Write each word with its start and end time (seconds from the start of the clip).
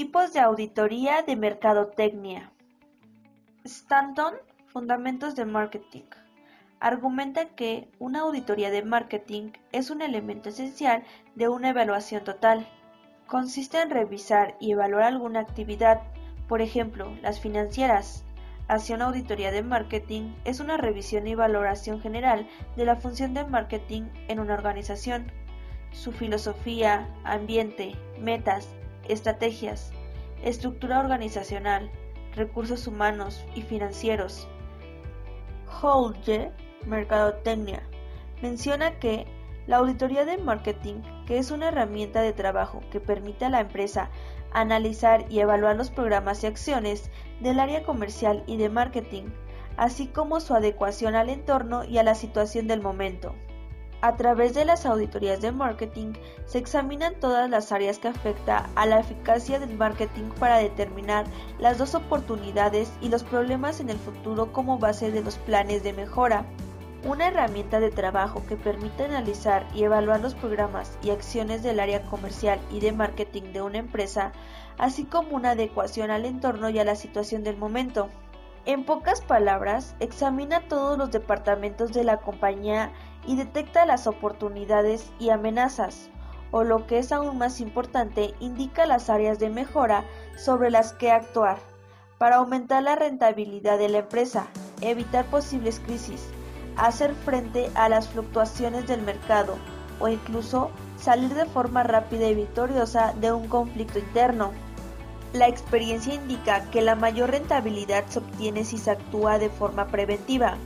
Tipos 0.00 0.32
de 0.32 0.40
auditoría 0.40 1.20
de 1.20 1.36
mercadotecnia. 1.36 2.50
Stanton, 3.64 4.32
Fundamentos 4.64 5.36
de 5.36 5.44
Marketing. 5.44 6.04
Argumenta 6.80 7.50
que 7.54 7.90
una 7.98 8.20
auditoría 8.20 8.70
de 8.70 8.82
marketing 8.82 9.52
es 9.72 9.90
un 9.90 10.00
elemento 10.00 10.48
esencial 10.48 11.04
de 11.34 11.50
una 11.50 11.68
evaluación 11.68 12.24
total. 12.24 12.66
Consiste 13.26 13.82
en 13.82 13.90
revisar 13.90 14.56
y 14.58 14.72
evaluar 14.72 15.02
alguna 15.02 15.40
actividad, 15.40 16.00
por 16.48 16.62
ejemplo, 16.62 17.14
las 17.20 17.38
financieras. 17.38 18.24
Hacia 18.68 18.96
una 18.96 19.04
auditoría 19.04 19.50
de 19.50 19.62
marketing 19.62 20.32
es 20.46 20.60
una 20.60 20.78
revisión 20.78 21.26
y 21.26 21.34
valoración 21.34 22.00
general 22.00 22.48
de 22.74 22.86
la 22.86 22.96
función 22.96 23.34
de 23.34 23.44
marketing 23.44 24.04
en 24.28 24.40
una 24.40 24.54
organización, 24.54 25.30
su 25.92 26.10
filosofía, 26.10 27.06
ambiente, 27.24 27.96
metas, 28.18 28.66
estrategias, 29.08 29.92
estructura 30.42 31.00
organizacional, 31.00 31.90
recursos 32.34 32.86
humanos 32.86 33.44
y 33.54 33.62
financieros. 33.62 34.48
Holge, 35.82 36.50
Mercadotecnia, 36.86 37.82
menciona 38.42 38.98
que 38.98 39.26
la 39.66 39.76
auditoría 39.76 40.24
de 40.24 40.38
marketing, 40.38 41.02
que 41.26 41.38
es 41.38 41.50
una 41.50 41.68
herramienta 41.68 42.22
de 42.22 42.32
trabajo 42.32 42.80
que 42.90 43.00
permite 43.00 43.44
a 43.44 43.50
la 43.50 43.60
empresa 43.60 44.10
analizar 44.52 45.26
y 45.30 45.40
evaluar 45.40 45.76
los 45.76 45.90
programas 45.90 46.42
y 46.42 46.46
acciones 46.46 47.10
del 47.40 47.60
área 47.60 47.82
comercial 47.84 48.42
y 48.46 48.56
de 48.56 48.68
marketing, 48.68 49.24
así 49.76 50.08
como 50.08 50.40
su 50.40 50.54
adecuación 50.54 51.14
al 51.14 51.28
entorno 51.28 51.84
y 51.84 51.98
a 51.98 52.02
la 52.02 52.14
situación 52.14 52.66
del 52.66 52.80
momento. 52.80 53.34
A 54.02 54.16
través 54.16 54.54
de 54.54 54.64
las 54.64 54.86
auditorías 54.86 55.42
de 55.42 55.52
marketing 55.52 56.14
se 56.46 56.56
examinan 56.56 57.20
todas 57.20 57.50
las 57.50 57.70
áreas 57.70 57.98
que 57.98 58.08
afecta 58.08 58.70
a 58.74 58.86
la 58.86 59.00
eficacia 59.00 59.58
del 59.58 59.76
marketing 59.76 60.30
para 60.38 60.56
determinar 60.56 61.26
las 61.58 61.76
dos 61.76 61.94
oportunidades 61.94 62.90
y 63.02 63.10
los 63.10 63.22
problemas 63.24 63.78
en 63.78 63.90
el 63.90 63.98
futuro 63.98 64.54
como 64.54 64.78
base 64.78 65.10
de 65.10 65.22
los 65.22 65.36
planes 65.36 65.82
de 65.82 65.92
mejora. 65.92 66.46
Una 67.04 67.28
herramienta 67.28 67.78
de 67.78 67.90
trabajo 67.90 68.42
que 68.48 68.56
permite 68.56 69.04
analizar 69.04 69.66
y 69.74 69.84
evaluar 69.84 70.20
los 70.20 70.34
programas 70.34 70.98
y 71.02 71.10
acciones 71.10 71.62
del 71.62 71.78
área 71.78 72.02
comercial 72.04 72.58
y 72.70 72.80
de 72.80 72.92
marketing 72.92 73.52
de 73.52 73.60
una 73.60 73.78
empresa, 73.78 74.32
así 74.78 75.04
como 75.04 75.36
una 75.36 75.50
adecuación 75.50 76.10
al 76.10 76.24
entorno 76.24 76.70
y 76.70 76.78
a 76.78 76.84
la 76.84 76.94
situación 76.94 77.44
del 77.44 77.58
momento. 77.58 78.08
En 78.66 78.84
pocas 78.84 79.22
palabras, 79.22 79.94
examina 80.00 80.60
todos 80.68 80.98
los 80.98 81.10
departamentos 81.10 81.92
de 81.92 82.04
la 82.04 82.18
compañía 82.18 82.92
y 83.26 83.36
detecta 83.36 83.84
las 83.86 84.06
oportunidades 84.06 85.10
y 85.18 85.30
amenazas, 85.30 86.08
o 86.50 86.64
lo 86.64 86.86
que 86.86 86.98
es 86.98 87.12
aún 87.12 87.38
más 87.38 87.60
importante, 87.60 88.34
indica 88.40 88.86
las 88.86 89.10
áreas 89.10 89.38
de 89.38 89.50
mejora 89.50 90.04
sobre 90.36 90.70
las 90.70 90.92
que 90.92 91.10
actuar, 91.10 91.58
para 92.18 92.36
aumentar 92.36 92.82
la 92.82 92.96
rentabilidad 92.96 93.78
de 93.78 93.88
la 93.88 93.98
empresa, 93.98 94.46
evitar 94.80 95.24
posibles 95.26 95.80
crisis, 95.80 96.28
hacer 96.76 97.14
frente 97.14 97.70
a 97.74 97.88
las 97.88 98.08
fluctuaciones 98.08 98.86
del 98.86 99.02
mercado 99.02 99.56
o 100.00 100.08
incluso 100.08 100.70
salir 100.98 101.32
de 101.34 101.46
forma 101.46 101.82
rápida 101.82 102.26
y 102.28 102.34
victoriosa 102.34 103.14
de 103.14 103.32
un 103.32 103.48
conflicto 103.48 103.98
interno. 103.98 104.52
La 105.32 105.46
experiencia 105.46 106.14
indica 106.14 106.68
que 106.70 106.82
la 106.82 106.94
mayor 106.94 107.30
rentabilidad 107.30 108.04
se 108.08 108.18
obtiene 108.18 108.64
si 108.64 108.78
se 108.78 108.90
actúa 108.90 109.38
de 109.38 109.48
forma 109.48 109.86
preventiva. 109.86 110.56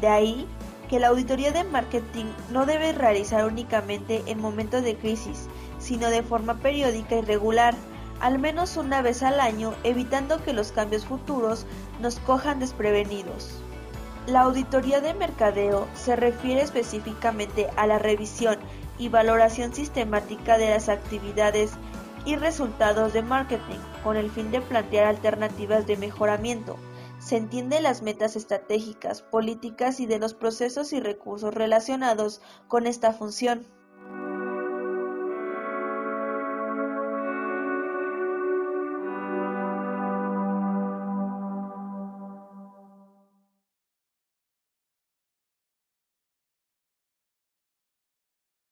De 0.00 0.08
ahí 0.08 0.48
que 0.92 1.00
la 1.00 1.08
auditoría 1.08 1.52
de 1.52 1.64
marketing 1.64 2.26
no 2.50 2.66
debe 2.66 2.92
realizar 2.92 3.46
únicamente 3.46 4.22
en 4.26 4.38
momentos 4.38 4.82
de 4.82 4.94
crisis, 4.94 5.48
sino 5.78 6.10
de 6.10 6.22
forma 6.22 6.58
periódica 6.58 7.16
y 7.16 7.22
regular, 7.22 7.74
al 8.20 8.38
menos 8.38 8.76
una 8.76 9.00
vez 9.00 9.22
al 9.22 9.40
año, 9.40 9.72
evitando 9.84 10.44
que 10.44 10.52
los 10.52 10.70
cambios 10.70 11.06
futuros 11.06 11.64
nos 11.98 12.18
cojan 12.18 12.60
desprevenidos. 12.60 13.62
La 14.26 14.42
auditoría 14.42 15.00
de 15.00 15.14
mercadeo 15.14 15.88
se 15.94 16.14
refiere 16.14 16.60
específicamente 16.60 17.70
a 17.76 17.86
la 17.86 17.98
revisión 17.98 18.58
y 18.98 19.08
valoración 19.08 19.72
sistemática 19.72 20.58
de 20.58 20.68
las 20.68 20.90
actividades 20.90 21.70
y 22.26 22.36
resultados 22.36 23.14
de 23.14 23.22
marketing 23.22 23.80
con 24.04 24.18
el 24.18 24.30
fin 24.30 24.50
de 24.50 24.60
plantear 24.60 25.06
alternativas 25.06 25.86
de 25.86 25.96
mejoramiento. 25.96 26.76
Se 27.22 27.36
entiende 27.36 27.80
las 27.80 28.02
metas 28.02 28.34
estratégicas, 28.34 29.22
políticas 29.22 30.00
y 30.00 30.06
de 30.06 30.18
los 30.18 30.34
procesos 30.34 30.92
y 30.92 30.98
recursos 30.98 31.54
relacionados 31.54 32.42
con 32.66 32.88
esta 32.88 33.12
función. 33.12 33.64